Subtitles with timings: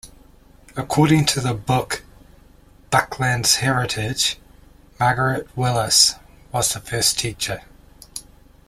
[0.75, 2.03] According to the book,
[2.89, 4.39] "Buckland's Heritage,"
[4.99, 6.15] Margaret Willis
[6.51, 7.61] was the first teacher.